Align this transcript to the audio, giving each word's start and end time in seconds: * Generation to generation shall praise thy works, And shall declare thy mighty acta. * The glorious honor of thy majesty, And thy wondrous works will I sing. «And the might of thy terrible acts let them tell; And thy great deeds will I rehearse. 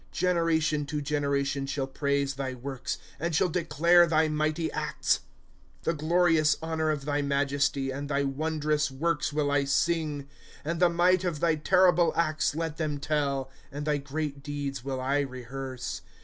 * 0.05 0.11
Generation 0.11 0.87
to 0.87 0.99
generation 0.99 1.67
shall 1.67 1.85
praise 1.85 2.33
thy 2.33 2.55
works, 2.55 2.97
And 3.19 3.35
shall 3.35 3.49
declare 3.49 4.07
thy 4.07 4.29
mighty 4.29 4.71
acta. 4.71 5.19
* 5.51 5.83
The 5.83 5.93
glorious 5.93 6.57
honor 6.59 6.89
of 6.89 7.05
thy 7.05 7.21
majesty, 7.21 7.91
And 7.91 8.09
thy 8.09 8.23
wondrous 8.23 8.89
works 8.89 9.31
will 9.31 9.51
I 9.51 9.65
sing. 9.65 10.27
«And 10.65 10.79
the 10.79 10.89
might 10.89 11.23
of 11.23 11.39
thy 11.39 11.53
terrible 11.53 12.13
acts 12.15 12.55
let 12.55 12.77
them 12.77 12.97
tell; 12.97 13.51
And 13.71 13.85
thy 13.85 13.97
great 13.97 14.41
deeds 14.41 14.83
will 14.83 14.99
I 14.99 15.19
rehearse. 15.19 16.01